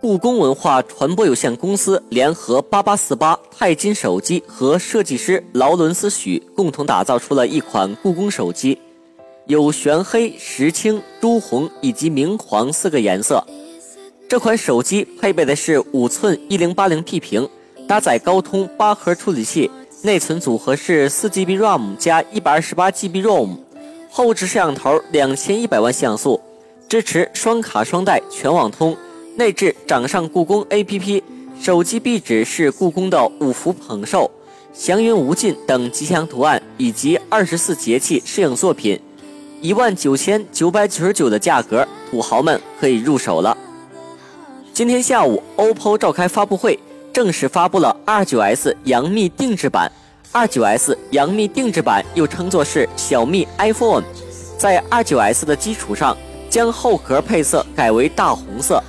[0.00, 8.78] 故宫文化传播有限公司联合八八四八钛金手机和设计师劳伦斯许共同打造出了一款故宫手机，
[9.46, 13.46] 有玄黑、石青、朱红以及明黄四个颜色。
[14.26, 17.46] 这款手机配备的是五寸一零八零 P 屏，
[17.86, 19.70] 搭载高通八核处理器，
[20.02, 23.50] 内存组合是四 GB RAM 加一百二十八 GB ROM，
[24.10, 26.40] 后置摄像头两千一百万像素，
[26.88, 28.96] 支持双卡双待全网通。
[29.40, 31.22] 内置掌上故宫 APP，
[31.58, 34.30] 手机壁纸是故宫的五福捧寿、
[34.74, 39.00] 祥云无尽等吉祥图案，以及二十四节气摄影作品，
[39.62, 43.56] 一万九千九百九十九的价格，土豪们可以入手了。
[44.74, 46.78] 今天下午，OPPO 召开发布会，
[47.10, 49.90] 正式发布了 R9S 杨幂定制版。
[50.34, 54.04] R9S 杨幂定制版又称作是小蜜 iPhone，
[54.58, 56.14] 在 R9S 的基础上，
[56.50, 58.84] 将后壳配色改为大红色。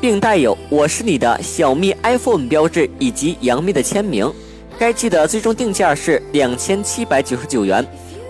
[0.00, 4.30] 并带有“我是你的小蜜 iPhone” 标志以及杨幂的签名。
[4.78, 7.84] 该机的最终定价是两千七百九十九元，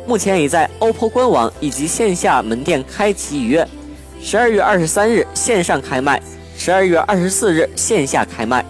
[0.07, 3.67] 目前已在 OPPO 官网以及线下门店开启预约。
[4.23, 6.23] 十二月二十三日线上开卖，
[6.57, 8.65] 十二月二十四日线下开卖。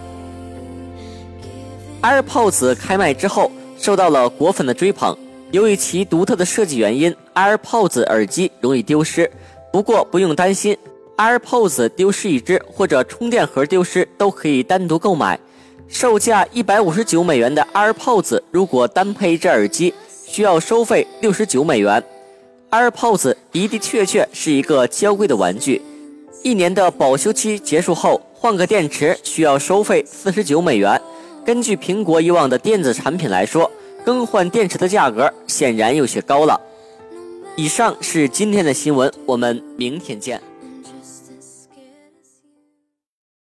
[2.02, 5.16] AirPods 开卖之后，受到了果粉的追捧。
[5.50, 9.30] 由于其独特的设计原因，AirPods 耳机容易丢失，
[9.72, 10.76] 不过不用担心。
[11.16, 15.38] AirPods 丢失一只或者充电盒丢失都可以单独购买，
[15.88, 19.94] 售价一百五十九美元的 AirPods 如果单配一只耳机，
[20.26, 22.02] 需要收费六十九美元。
[22.70, 25.80] AirPods 的的确确是一个娇贵的玩具，
[26.42, 31.00] 一年的保修期结束后换个电池需要收费四十九美元。
[31.46, 33.70] 根据苹果以往的电子产品来说，
[34.04, 36.60] 更换电池的价格显然有些高了。
[37.54, 40.38] 以上是今天的新闻，我们明天见。